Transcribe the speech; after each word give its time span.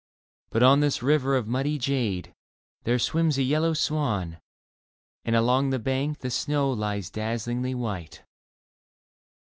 But 0.49 0.63
on 0.63 0.79
this 0.79 1.03
river 1.03 1.35
of 1.37 1.47
muddy 1.47 1.77
jade 1.77 2.33
There 2.85 2.97
swims 2.97 3.37
a 3.37 3.43
yellow 3.43 3.75
swan, 3.75 4.39
And 5.23 5.35
along 5.35 5.69
the 5.69 5.77
bank 5.77 6.21
the 6.21 6.31
snow 6.31 6.71
lies 6.71 7.11
dazlingly 7.11 7.75
white. 7.75 8.23